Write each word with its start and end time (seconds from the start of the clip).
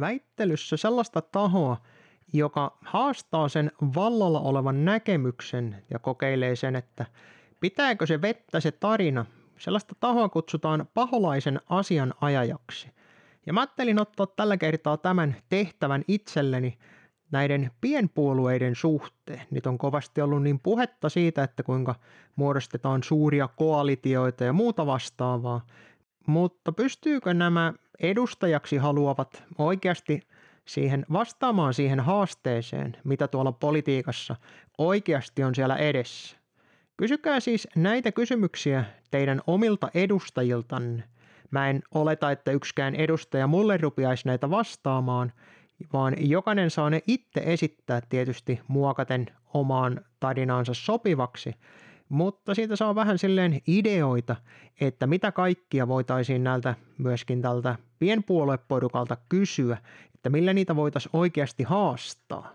väittelyssä 0.00 0.76
sellaista 0.76 1.22
tahoa, 1.22 1.76
joka 2.32 2.78
haastaa 2.84 3.48
sen 3.48 3.72
vallalla 3.94 4.40
olevan 4.40 4.84
näkemyksen 4.84 5.84
ja 5.90 5.98
kokeilee 5.98 6.56
sen, 6.56 6.76
että 6.76 7.06
pitääkö 7.60 8.06
se 8.06 8.22
vettä 8.22 8.60
se 8.60 8.72
tarina. 8.72 9.26
Sellaista 9.58 9.94
tahoa 10.00 10.28
kutsutaan 10.28 10.88
paholaisen 10.94 11.60
asian 11.68 12.14
ajajaksi. 12.20 12.90
Ja 13.46 13.52
mä 13.52 13.60
ajattelin 13.60 14.00
ottaa 14.00 14.26
tällä 14.26 14.56
kertaa 14.56 14.96
tämän 14.96 15.36
tehtävän 15.48 16.04
itselleni 16.08 16.78
näiden 17.30 17.70
pienpuolueiden 17.80 18.74
suhteen. 18.74 19.42
Nyt 19.50 19.66
on 19.66 19.78
kovasti 19.78 20.20
ollut 20.20 20.42
niin 20.42 20.60
puhetta 20.60 21.08
siitä, 21.08 21.42
että 21.42 21.62
kuinka 21.62 21.94
muodostetaan 22.36 23.02
suuria 23.02 23.48
koalitioita 23.48 24.44
ja 24.44 24.52
muuta 24.52 24.86
vastaavaa. 24.86 25.66
Mutta 26.26 26.72
pystyykö 26.72 27.34
nämä 27.34 27.72
edustajaksi 28.00 28.76
haluavat 28.76 29.44
oikeasti 29.58 30.20
siihen 30.64 31.06
vastaamaan 31.12 31.74
siihen 31.74 32.00
haasteeseen, 32.00 32.96
mitä 33.04 33.28
tuolla 33.28 33.52
politiikassa 33.52 34.36
oikeasti 34.78 35.44
on 35.44 35.54
siellä 35.54 35.76
edessä? 35.76 36.36
Kysykää 36.96 37.40
siis 37.40 37.68
näitä 37.76 38.12
kysymyksiä 38.12 38.84
teidän 39.10 39.40
omilta 39.46 39.90
edustajiltanne. 39.94 41.02
Mä 41.50 41.70
en 41.70 41.82
oleta, 41.94 42.30
että 42.30 42.50
yksikään 42.50 42.94
edustaja 42.94 43.46
mulle 43.46 43.76
rupiaisi 43.76 44.28
näitä 44.28 44.50
vastaamaan, 44.50 45.32
vaan 45.92 46.14
jokainen 46.18 46.70
saa 46.70 46.90
ne 46.90 47.02
itse 47.06 47.40
esittää 47.44 48.00
tietysti 48.08 48.60
muokaten 48.68 49.26
omaan 49.54 50.00
tarinaansa 50.20 50.74
sopivaksi, 50.74 51.54
mutta 52.08 52.54
siitä 52.54 52.76
saa 52.76 52.94
vähän 52.94 53.18
silleen 53.18 53.60
ideoita, 53.66 54.36
että 54.80 55.06
mitä 55.06 55.32
kaikkia 55.32 55.88
voitaisiin 55.88 56.44
näiltä 56.44 56.74
myöskin 56.98 57.42
tältä 57.42 57.76
pienpuolueporukalta 57.98 59.16
kysyä, 59.28 59.78
että 60.14 60.30
millä 60.30 60.52
niitä 60.52 60.76
voitaisiin 60.76 61.10
oikeasti 61.12 61.62
haastaa. 61.62 62.54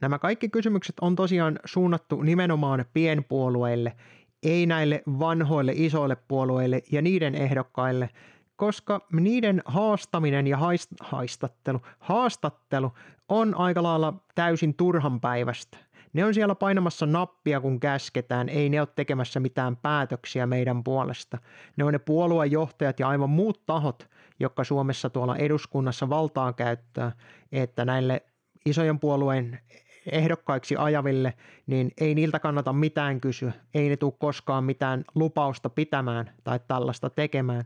Nämä 0.00 0.18
kaikki 0.18 0.48
kysymykset 0.48 0.94
on 1.00 1.16
tosiaan 1.16 1.58
suunnattu 1.64 2.22
nimenomaan 2.22 2.84
pienpuolueille, 2.92 3.96
ei 4.42 4.66
näille 4.66 5.02
vanhoille 5.18 5.72
isoille 5.74 6.16
puolueille 6.28 6.82
ja 6.92 7.02
niiden 7.02 7.34
ehdokkaille, 7.34 8.10
koska 8.56 9.06
niiden 9.12 9.62
haastaminen 9.64 10.46
ja 10.46 10.56
haist, 10.56 10.90
haistattelu, 11.00 11.80
haastattelu 11.98 12.92
on 13.28 13.54
aika 13.54 13.82
lailla 13.82 14.14
täysin 14.34 14.74
turhan 14.74 15.20
päivästä. 15.20 15.78
Ne 16.16 16.24
on 16.24 16.34
siellä 16.34 16.54
painamassa 16.54 17.06
nappia, 17.06 17.60
kun 17.60 17.80
käsketään, 17.80 18.48
ei 18.48 18.68
ne 18.68 18.80
ole 18.80 18.88
tekemässä 18.96 19.40
mitään 19.40 19.76
päätöksiä 19.76 20.46
meidän 20.46 20.84
puolesta. 20.84 21.38
Ne 21.76 21.84
on 21.84 21.92
ne 21.92 21.98
puoluejohtajat 21.98 23.00
ja 23.00 23.08
aivan 23.08 23.30
muut 23.30 23.66
tahot, 23.66 24.08
jotka 24.40 24.64
Suomessa 24.64 25.10
tuolla 25.10 25.36
eduskunnassa 25.36 26.08
valtaa 26.08 26.52
käyttää, 26.52 27.12
että 27.52 27.84
näille 27.84 28.22
isojen 28.66 28.98
puolueen 28.98 29.58
ehdokkaiksi 30.12 30.76
ajaville, 30.78 31.34
niin 31.66 31.90
ei 32.00 32.14
niiltä 32.14 32.38
kannata 32.38 32.72
mitään 32.72 33.20
kysyä. 33.20 33.52
Ei 33.74 33.88
ne 33.88 33.96
tule 33.96 34.12
koskaan 34.18 34.64
mitään 34.64 35.04
lupausta 35.14 35.70
pitämään 35.70 36.30
tai 36.44 36.60
tällaista 36.68 37.10
tekemään. 37.10 37.64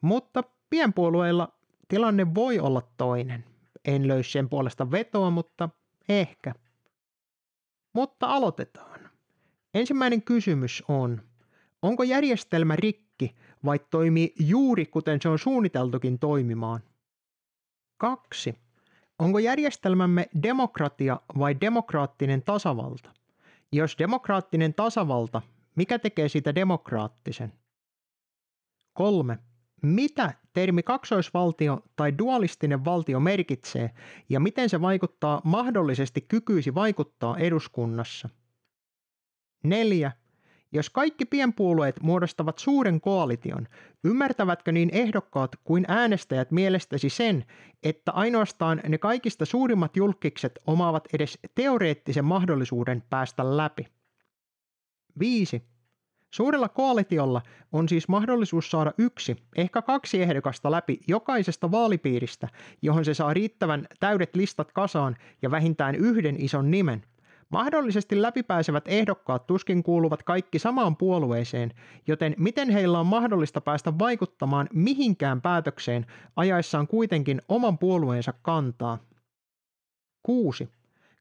Mutta 0.00 0.42
pienpuolueilla 0.70 1.48
tilanne 1.88 2.34
voi 2.34 2.58
olla 2.58 2.82
toinen. 2.96 3.44
En 3.84 4.08
löy 4.08 4.22
sen 4.22 4.48
puolesta 4.48 4.90
vetoa, 4.90 5.30
mutta 5.30 5.68
ehkä. 6.08 6.52
Mutta 7.96 8.26
aloitetaan. 8.26 9.00
Ensimmäinen 9.74 10.22
kysymys 10.22 10.82
on, 10.88 11.22
onko 11.82 12.02
järjestelmä 12.02 12.76
rikki 12.76 13.34
vai 13.64 13.78
toimii 13.90 14.34
juuri 14.40 14.86
kuten 14.86 15.20
se 15.22 15.28
on 15.28 15.38
suunniteltukin 15.38 16.18
toimimaan? 16.18 16.80
Kaksi. 17.96 18.54
Onko 19.18 19.38
järjestelmämme 19.38 20.26
demokratia 20.42 21.20
vai 21.38 21.60
demokraattinen 21.60 22.42
tasavalta? 22.42 23.10
Jos 23.72 23.98
demokraattinen 23.98 24.74
tasavalta, 24.74 25.42
mikä 25.76 25.98
tekee 25.98 26.28
siitä 26.28 26.54
demokraattisen? 26.54 27.52
Kolme. 28.92 29.38
Mitä 29.82 30.32
termi 30.52 30.82
kaksoisvaltio 30.82 31.80
tai 31.96 32.18
dualistinen 32.18 32.84
valtio 32.84 33.20
merkitsee 33.20 33.90
ja 34.28 34.40
miten 34.40 34.68
se 34.68 34.80
vaikuttaa 34.80 35.40
mahdollisesti 35.44 36.20
kykyisi 36.20 36.74
vaikuttaa 36.74 37.38
eduskunnassa? 37.38 38.28
4. 39.64 40.12
Jos 40.72 40.90
kaikki 40.90 41.24
pienpuolueet 41.24 42.02
muodostavat 42.02 42.58
suuren 42.58 43.00
koalition, 43.00 43.68
ymmärtävätkö 44.04 44.72
niin 44.72 44.90
ehdokkaat 44.92 45.56
kuin 45.64 45.84
äänestäjät 45.88 46.50
mielestäsi 46.50 47.10
sen, 47.10 47.44
että 47.82 48.12
ainoastaan 48.12 48.80
ne 48.88 48.98
kaikista 48.98 49.44
suurimmat 49.44 49.96
julkikset 49.96 50.58
omaavat 50.66 51.08
edes 51.12 51.38
teoreettisen 51.54 52.24
mahdollisuuden 52.24 53.02
päästä 53.10 53.56
läpi? 53.56 53.86
5. 55.18 55.62
Suurella 56.36 56.68
koalitiolla 56.68 57.42
on 57.72 57.88
siis 57.88 58.08
mahdollisuus 58.08 58.70
saada 58.70 58.92
yksi, 58.98 59.36
ehkä 59.56 59.82
kaksi 59.82 60.22
ehdokasta 60.22 60.70
läpi 60.70 61.00
jokaisesta 61.08 61.70
vaalipiiristä, 61.70 62.48
johon 62.82 63.04
se 63.04 63.14
saa 63.14 63.34
riittävän 63.34 63.86
täydet 64.00 64.36
listat 64.36 64.72
kasaan 64.72 65.16
ja 65.42 65.50
vähintään 65.50 65.94
yhden 65.94 66.36
ison 66.38 66.70
nimen. 66.70 67.04
Mahdollisesti 67.48 68.22
läpipääsevät 68.22 68.84
ehdokkaat 68.88 69.46
tuskin 69.46 69.82
kuuluvat 69.82 70.22
kaikki 70.22 70.58
samaan 70.58 70.96
puolueeseen, 70.96 71.72
joten 72.06 72.34
miten 72.38 72.70
heillä 72.70 73.00
on 73.00 73.06
mahdollista 73.06 73.60
päästä 73.60 73.98
vaikuttamaan 73.98 74.68
mihinkään 74.72 75.40
päätökseen 75.40 76.06
ajaessaan 76.36 76.86
kuitenkin 76.86 77.42
oman 77.48 77.78
puolueensa 77.78 78.32
kantaa? 78.42 78.98
6. 80.22 80.68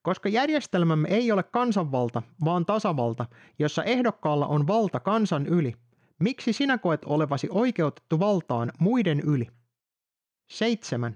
Koska 0.05 0.29
järjestelmämme 0.29 1.07
ei 1.11 1.31
ole 1.31 1.43
kansanvalta, 1.43 2.21
vaan 2.45 2.65
tasavalta, 2.65 3.25
jossa 3.59 3.83
ehdokkaalla 3.83 4.47
on 4.47 4.67
valta 4.67 4.99
kansan 4.99 5.45
yli, 5.45 5.73
miksi 6.19 6.53
sinä 6.53 6.77
koet 6.77 7.05
olevasi 7.05 7.47
oikeutettu 7.51 8.19
valtaan 8.19 8.71
muiden 8.79 9.19
yli? 9.19 9.47
7. 10.49 11.15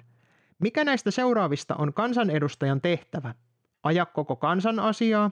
Mikä 0.60 0.84
näistä 0.84 1.12
seuraavista 1.12 1.76
on 1.76 1.94
kansanedustajan 1.94 2.82
tehtävä? 2.82 3.34
Aja 3.84 4.06
koko 4.06 4.36
kansan 4.36 4.80
asiaa, 4.80 5.32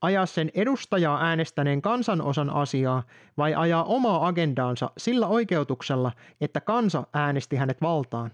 ajaa 0.00 0.26
sen 0.26 0.50
edustajaa 0.54 1.22
äänestäneen 1.22 1.82
kansanosan 1.82 2.50
asiaa 2.50 3.02
vai 3.36 3.54
ajaa 3.54 3.84
omaa 3.84 4.26
agendaansa 4.26 4.90
sillä 4.98 5.26
oikeutuksella, 5.26 6.12
että 6.40 6.60
kansa 6.60 7.06
äänesti 7.12 7.56
hänet 7.56 7.80
valtaan? 7.82 8.30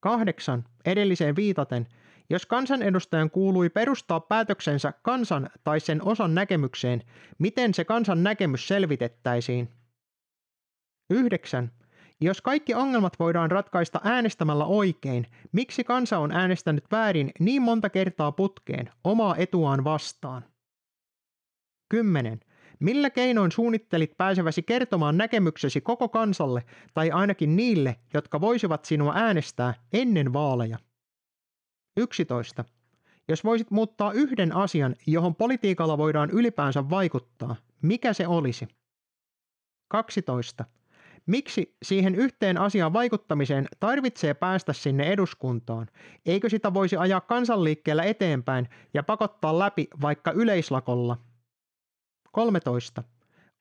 8. 0.00 0.64
Edelliseen 0.84 1.36
viitaten– 1.36 1.86
jos 2.30 2.46
kansanedustajan 2.46 3.30
kuului 3.30 3.70
perustaa 3.70 4.20
päätöksensä 4.20 4.92
kansan 5.02 5.50
tai 5.64 5.80
sen 5.80 6.04
osan 6.04 6.34
näkemykseen, 6.34 7.02
miten 7.38 7.74
se 7.74 7.84
kansan 7.84 8.22
näkemys 8.22 8.68
selvitettäisiin? 8.68 9.68
9. 11.10 11.70
Jos 12.20 12.42
kaikki 12.42 12.74
ongelmat 12.74 13.18
voidaan 13.18 13.50
ratkaista 13.50 14.00
äänestämällä 14.04 14.64
oikein, 14.64 15.26
miksi 15.52 15.84
kansa 15.84 16.18
on 16.18 16.32
äänestänyt 16.32 16.84
väärin 16.90 17.30
niin 17.38 17.62
monta 17.62 17.90
kertaa 17.90 18.32
putkeen 18.32 18.90
omaa 19.04 19.36
etuaan 19.36 19.84
vastaan? 19.84 20.44
10. 21.88 22.40
Millä 22.80 23.10
keinoin 23.10 23.52
suunnittelit 23.52 24.16
pääseväsi 24.16 24.62
kertomaan 24.62 25.16
näkemyksesi 25.16 25.80
koko 25.80 26.08
kansalle 26.08 26.64
tai 26.94 27.10
ainakin 27.10 27.56
niille, 27.56 27.96
jotka 28.14 28.40
voisivat 28.40 28.84
sinua 28.84 29.12
äänestää 29.16 29.74
ennen 29.92 30.32
vaaleja? 30.32 30.78
11. 31.96 32.64
Jos 33.28 33.44
voisit 33.44 33.70
muuttaa 33.70 34.12
yhden 34.12 34.56
asian, 34.56 34.96
johon 35.06 35.34
politiikalla 35.34 35.98
voidaan 35.98 36.30
ylipäänsä 36.30 36.90
vaikuttaa, 36.90 37.56
mikä 37.82 38.12
se 38.12 38.26
olisi? 38.26 38.68
12. 39.88 40.64
Miksi 41.26 41.76
siihen 41.82 42.14
yhteen 42.14 42.58
asiaan 42.58 42.92
vaikuttamiseen 42.92 43.68
tarvitsee 43.80 44.34
päästä 44.34 44.72
sinne 44.72 45.04
eduskuntaan? 45.04 45.86
Eikö 46.26 46.48
sitä 46.48 46.74
voisi 46.74 46.96
ajaa 46.96 47.20
kansanliikkeellä 47.20 48.02
eteenpäin 48.04 48.68
ja 48.94 49.02
pakottaa 49.02 49.58
läpi 49.58 49.88
vaikka 50.00 50.32
yleislakolla? 50.32 51.16
13. 52.32 53.04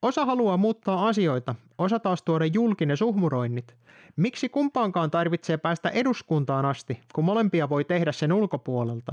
Osa 0.01 0.25
haluaa 0.25 0.57
muuttaa 0.57 1.07
asioita, 1.07 1.55
osa 1.77 1.99
taas 1.99 2.23
tuoda 2.23 2.45
julkinen 2.45 2.97
suhmuroinnit. 2.97 3.75
Miksi 4.15 4.49
kumpaankaan 4.49 5.11
tarvitsee 5.11 5.57
päästä 5.57 5.89
eduskuntaan 5.89 6.65
asti, 6.65 6.99
kun 7.13 7.25
molempia 7.25 7.69
voi 7.69 7.85
tehdä 7.85 8.11
sen 8.11 8.33
ulkopuolelta? 8.33 9.11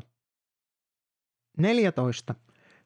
14. 1.59 2.35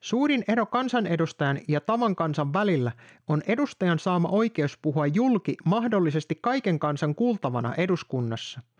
Suurin 0.00 0.44
ero 0.48 0.66
kansanedustajan 0.66 1.60
ja 1.68 1.80
tavan 1.80 2.16
kansan 2.16 2.52
välillä 2.52 2.92
on 3.28 3.42
edustajan 3.46 3.98
saama 3.98 4.28
oikeus 4.28 4.78
puhua 4.82 5.06
julki 5.06 5.56
mahdollisesti 5.64 6.38
kaiken 6.42 6.78
kansan 6.78 7.14
kuultavana 7.14 7.74
eduskunnassa– 7.74 8.60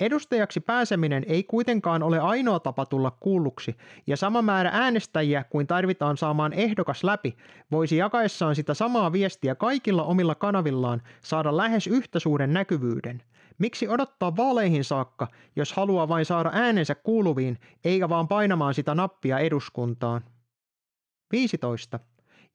Edustajaksi 0.00 0.60
pääseminen 0.60 1.24
ei 1.28 1.44
kuitenkaan 1.44 2.02
ole 2.02 2.18
ainoa 2.18 2.60
tapa 2.60 2.86
tulla 2.86 3.10
kuulluksi, 3.10 3.76
ja 4.06 4.16
sama 4.16 4.42
määrä 4.42 4.70
äänestäjiä 4.72 5.44
kuin 5.44 5.66
tarvitaan 5.66 6.16
saamaan 6.16 6.52
ehdokas 6.52 7.04
läpi, 7.04 7.36
voisi 7.70 7.96
jakaessaan 7.96 8.56
sitä 8.56 8.74
samaa 8.74 9.12
viestiä 9.12 9.54
kaikilla 9.54 10.02
omilla 10.04 10.34
kanavillaan 10.34 11.02
saada 11.20 11.56
lähes 11.56 11.86
yhtä 11.86 12.18
suuren 12.18 12.52
näkyvyyden. 12.52 13.22
Miksi 13.58 13.88
odottaa 13.88 14.36
vaaleihin 14.36 14.84
saakka, 14.84 15.28
jos 15.56 15.72
haluaa 15.72 16.08
vain 16.08 16.24
saada 16.24 16.50
äänensä 16.52 16.94
kuuluviin, 16.94 17.58
eikä 17.84 18.08
vaan 18.08 18.28
painamaan 18.28 18.74
sitä 18.74 18.94
nappia 18.94 19.38
eduskuntaan? 19.38 20.24
15. 21.32 22.00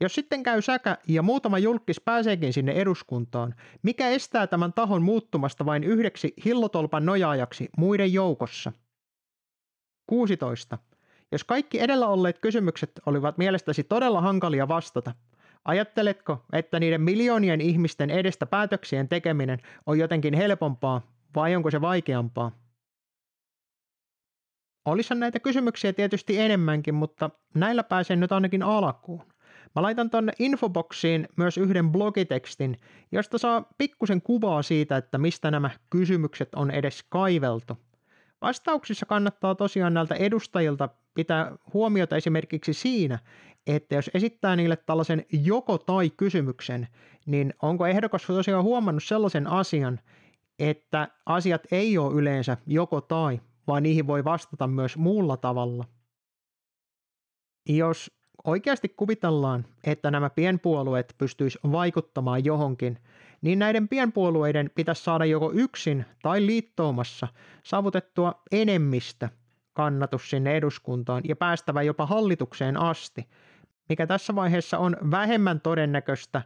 Jos 0.01 0.15
sitten 0.15 0.43
käy 0.43 0.61
säkä 0.61 0.97
ja 1.07 1.21
muutama 1.21 1.59
julkis 1.59 2.01
pääseekin 2.01 2.53
sinne 2.53 2.71
eduskuntaan, 2.71 3.55
mikä 3.83 4.09
estää 4.09 4.47
tämän 4.47 4.73
tahon 4.73 5.01
muuttumasta 5.01 5.65
vain 5.65 5.83
yhdeksi 5.83 6.33
hillotolpan 6.45 7.05
nojaajaksi 7.05 7.69
muiden 7.77 8.13
joukossa? 8.13 8.71
16. 10.07 10.77
Jos 11.31 11.43
kaikki 11.43 11.79
edellä 11.79 12.07
olleet 12.07 12.39
kysymykset 12.39 12.91
olivat 13.05 13.37
mielestäsi 13.37 13.83
todella 13.83 14.21
hankalia 14.21 14.67
vastata, 14.67 15.15
ajatteletko, 15.65 16.45
että 16.53 16.79
niiden 16.79 17.01
miljoonien 17.01 17.61
ihmisten 17.61 18.09
edestä 18.09 18.45
päätöksien 18.45 19.09
tekeminen 19.09 19.59
on 19.85 19.99
jotenkin 19.99 20.33
helpompaa 20.33 21.01
vai 21.35 21.55
onko 21.55 21.71
se 21.71 21.81
vaikeampaa? 21.81 22.51
Olisihan 24.85 25.19
näitä 25.19 25.39
kysymyksiä 25.39 25.93
tietysti 25.93 26.39
enemmänkin, 26.39 26.95
mutta 26.95 27.29
näillä 27.55 27.83
pääsen 27.83 28.19
nyt 28.19 28.31
ainakin 28.31 28.63
alkuun. 28.63 29.32
Mä 29.75 29.81
laitan 29.81 30.09
tonne 30.09 30.33
infoboksiin 30.39 31.27
myös 31.37 31.57
yhden 31.57 31.91
blogitekstin, 31.91 32.77
josta 33.11 33.37
saa 33.37 33.65
pikkusen 33.77 34.21
kuvaa 34.21 34.61
siitä, 34.61 34.97
että 34.97 35.17
mistä 35.17 35.51
nämä 35.51 35.69
kysymykset 35.89 36.55
on 36.55 36.71
edes 36.71 37.03
kaiveltu. 37.09 37.77
Vastauksissa 38.41 39.05
kannattaa 39.05 39.55
tosiaan 39.55 39.93
näiltä 39.93 40.15
edustajilta 40.15 40.89
pitää 41.13 41.55
huomiota 41.73 42.15
esimerkiksi 42.15 42.73
siinä, 42.73 43.19
että 43.67 43.95
jos 43.95 44.11
esittää 44.13 44.55
niille 44.55 44.75
tällaisen 44.75 45.25
joko 45.31 45.77
tai 45.77 46.09
kysymyksen, 46.09 46.87
niin 47.25 47.53
onko 47.61 47.87
ehdokas 47.87 48.23
tosiaan 48.27 48.63
huomannut 48.63 49.03
sellaisen 49.03 49.47
asian, 49.47 49.99
että 50.59 51.07
asiat 51.25 51.61
ei 51.71 51.97
ole 51.97 52.13
yleensä 52.13 52.57
joko 52.67 53.01
tai, 53.01 53.41
vaan 53.67 53.83
niihin 53.83 54.07
voi 54.07 54.23
vastata 54.23 54.67
myös 54.67 54.97
muulla 54.97 55.37
tavalla. 55.37 55.85
Jos 57.69 58.11
oikeasti 58.43 58.89
kuvitellaan, 58.89 59.65
että 59.83 60.11
nämä 60.11 60.29
pienpuolueet 60.29 61.15
pystyisivät 61.17 61.71
vaikuttamaan 61.71 62.45
johonkin, 62.45 62.99
niin 63.41 63.59
näiden 63.59 63.87
pienpuolueiden 63.87 64.71
pitäisi 64.75 65.03
saada 65.03 65.25
joko 65.25 65.51
yksin 65.51 66.05
tai 66.21 66.45
liittoumassa 66.45 67.27
saavutettua 67.63 68.41
enemmistö 68.51 69.29
kannatus 69.73 70.29
sinne 70.29 70.57
eduskuntaan 70.57 71.21
ja 71.27 71.35
päästävä 71.35 71.81
jopa 71.81 72.05
hallitukseen 72.05 72.77
asti, 72.77 73.27
mikä 73.89 74.07
tässä 74.07 74.35
vaiheessa 74.35 74.77
on 74.77 74.97
vähemmän 75.11 75.61
todennäköistä 75.61 76.41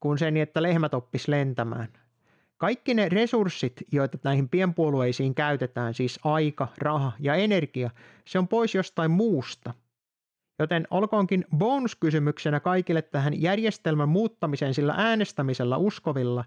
kuin 0.00 0.18
sen, 0.18 0.36
että 0.36 0.62
lehmät 0.62 0.94
oppis 0.94 1.28
lentämään. 1.28 1.88
Kaikki 2.56 2.94
ne 2.94 3.08
resurssit, 3.08 3.72
joita 3.92 4.18
näihin 4.24 4.48
pienpuolueisiin 4.48 5.34
käytetään, 5.34 5.94
siis 5.94 6.20
aika, 6.24 6.68
raha 6.78 7.12
ja 7.18 7.34
energia, 7.34 7.90
se 8.24 8.38
on 8.38 8.48
pois 8.48 8.74
jostain 8.74 9.10
muusta. 9.10 9.74
Joten 10.60 10.86
olkoonkin 10.90 11.44
bonuskysymyksenä 11.56 12.60
kaikille 12.60 13.02
tähän 13.02 13.42
järjestelmän 13.42 14.08
muuttamiseen 14.08 14.74
sillä 14.74 14.94
äänestämisellä 14.96 15.76
uskovilla 15.76 16.44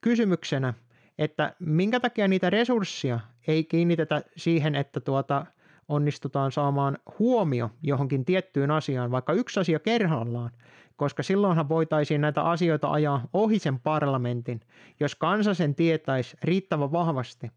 kysymyksenä, 0.00 0.74
että 1.18 1.54
minkä 1.58 2.00
takia 2.00 2.28
niitä 2.28 2.50
resursseja 2.50 3.20
ei 3.46 3.64
kiinnitetä 3.64 4.22
siihen, 4.36 4.74
että 4.74 5.00
tuota, 5.00 5.46
onnistutaan 5.88 6.52
saamaan 6.52 6.98
huomio 7.18 7.70
johonkin 7.82 8.24
tiettyyn 8.24 8.70
asiaan, 8.70 9.10
vaikka 9.10 9.32
yksi 9.32 9.60
asia 9.60 9.78
kerrallaan, 9.78 10.50
koska 10.96 11.22
silloinhan 11.22 11.68
voitaisiin 11.68 12.20
näitä 12.20 12.42
asioita 12.42 12.90
ajaa 12.90 13.28
ohi 13.32 13.58
sen 13.58 13.78
parlamentin, 13.78 14.60
jos 15.00 15.14
kansa 15.14 15.54
sen 15.54 15.74
tietäisi 15.74 16.36
riittävän 16.42 16.92
vahvasti, 16.92 17.50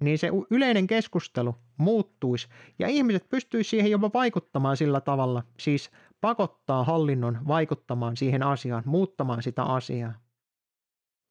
niin 0.00 0.18
se 0.18 0.30
yleinen 0.50 0.86
keskustelu 0.86 1.54
muuttuisi 1.76 2.48
ja 2.78 2.88
ihmiset 2.88 3.28
pystyisivät 3.28 3.70
siihen 3.70 3.90
jopa 3.90 4.10
vaikuttamaan 4.14 4.76
sillä 4.76 5.00
tavalla, 5.00 5.42
siis 5.58 5.90
pakottaa 6.20 6.84
hallinnon 6.84 7.38
vaikuttamaan 7.48 8.16
siihen 8.16 8.42
asiaan, 8.42 8.82
muuttamaan 8.86 9.42
sitä 9.42 9.62
asiaa. 9.62 10.14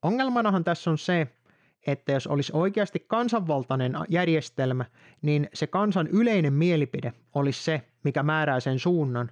Ongelmanahan 0.01 0.63
tässä 0.63 0.89
on 0.89 0.97
se, 0.97 1.27
että 1.87 2.11
jos 2.11 2.27
olisi 2.27 2.51
oikeasti 2.55 3.05
kansanvaltainen 3.07 3.93
järjestelmä, 4.09 4.85
niin 5.21 5.49
se 5.53 5.67
kansan 5.67 6.07
yleinen 6.07 6.53
mielipide 6.53 7.13
olisi 7.35 7.63
se, 7.63 7.87
mikä 8.03 8.23
määrää 8.23 8.59
sen 8.59 8.79
suunnan. 8.79 9.31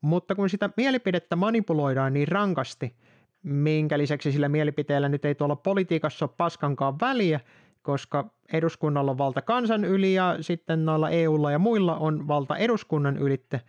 Mutta 0.00 0.34
kun 0.34 0.50
sitä 0.50 0.70
mielipidettä 0.76 1.36
manipuloidaan 1.36 2.12
niin 2.12 2.28
rankasti, 2.28 2.96
minkä 3.42 3.98
lisäksi 3.98 4.32
sillä 4.32 4.48
mielipiteellä 4.48 5.08
nyt 5.08 5.24
ei 5.24 5.34
tuolla 5.34 5.56
politiikassa 5.56 6.24
ole 6.24 6.34
paskankaan 6.36 7.00
väliä, 7.00 7.40
koska 7.82 8.30
eduskunnalla 8.52 9.10
on 9.10 9.18
valta 9.18 9.42
kansan 9.42 9.84
yli 9.84 10.14
ja 10.14 10.36
sitten 10.40 10.84
noilla 10.84 11.10
EUlla 11.10 11.50
ja 11.50 11.58
muilla 11.58 11.96
on 11.96 12.28
valta 12.28 12.56
eduskunnan 12.56 13.16
ylitte, 13.16 13.60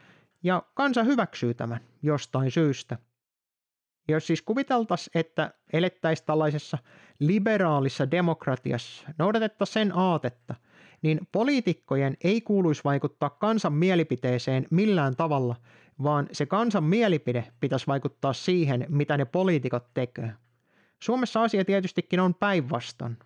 ja 0.44 0.64
kansa 0.74 1.04
hyväksyy 1.04 1.54
tämän 1.54 1.80
jostain 2.02 2.52
syystä. 2.52 2.98
Jos 4.08 4.28
siis 4.28 4.42
kuviteltaisiin, 4.42 5.12
että 5.16 5.54
elettäisiin 5.74 6.26
tällaisessa 6.26 6.78
liberaalissa 7.20 8.12
demokratiassa, 8.12 9.08
noudatettaisiin 9.18 9.74
sen 9.74 9.98
aatetta, 9.98 10.56
niin 11.02 11.20
poliitikkojen 11.32 12.18
ei 12.24 12.42
kuuluisi 12.42 12.84
vaikuttaa 12.84 13.30
kansan 13.30 13.74
mielipiteeseen 13.74 14.66
millään 14.72 15.16
tavalla, 15.16 15.56
vaan 16.04 16.28
se 16.32 16.46
kansan 16.46 16.84
mielipide 16.84 17.48
pitäisi 17.60 17.88
vaikuttaa 17.88 18.34
siihen, 18.34 18.86
mitä 18.90 19.18
ne 19.18 19.26
poliitikot 19.26 19.94
tekee. 19.94 20.34
Suomessa 21.04 21.44
asia 21.44 21.66
tietystikin 21.66 22.20
on 22.20 22.36
päinvastoin. 22.36 23.18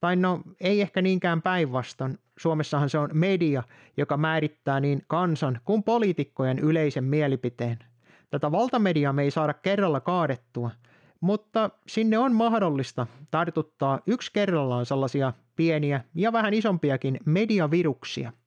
Tai 0.00 0.16
no, 0.16 0.40
ei 0.60 0.80
ehkä 0.80 1.02
niinkään 1.02 1.42
päinvastoin. 1.42 2.18
Suomessahan 2.38 2.90
se 2.90 2.98
on 2.98 3.10
media, 3.12 3.62
joka 3.96 4.16
määrittää 4.16 4.80
niin 4.80 5.02
kansan 5.06 5.60
kuin 5.64 5.82
poliitikkojen 5.82 6.58
yleisen 6.58 7.04
mielipiteen. 7.04 7.78
Tätä 8.30 8.52
valtamediaa 8.52 9.12
me 9.12 9.22
ei 9.22 9.30
saada 9.30 9.54
kerralla 9.54 10.00
kaadettua, 10.00 10.70
mutta 11.20 11.70
sinne 11.86 12.18
on 12.18 12.32
mahdollista 12.32 13.06
tartuttaa 13.30 14.00
yksi 14.06 14.32
kerrallaan 14.32 14.86
sellaisia 14.86 15.32
pieniä 15.56 16.04
ja 16.14 16.32
vähän 16.32 16.54
isompiakin 16.54 17.20
mediaviruksia– 17.24 18.32